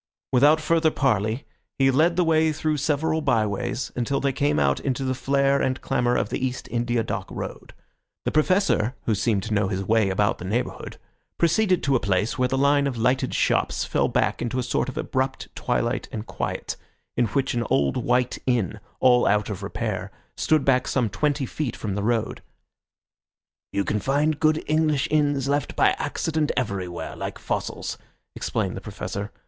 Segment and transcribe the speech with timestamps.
[0.31, 1.45] Without further parley,
[1.77, 5.61] he led the way through several by ways until they came out into the flare
[5.61, 7.75] and clamour of the East India Dock Road.
[8.25, 10.97] The Professor, who seemed to know his way about the neighbourhood,
[11.37, 14.89] proceeded to a place where the line of lighted shops fell back into a sort
[14.89, 16.77] of abrupt twilight and quiet,
[17.15, 21.75] in which an old white inn, all out of repair, stood back some twenty feet
[21.75, 22.41] from the road.
[23.71, 27.99] "You can find good English inns left by accident everywhere, like fossils,"
[28.35, 29.31] explained the Professor.